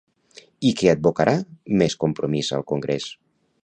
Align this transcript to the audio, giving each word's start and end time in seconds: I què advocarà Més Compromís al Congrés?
I 0.69 0.71
què 0.79 0.89
advocarà 0.93 1.37
Més 1.83 1.99
Compromís 2.07 2.53
al 2.59 2.69
Congrés? 2.75 3.11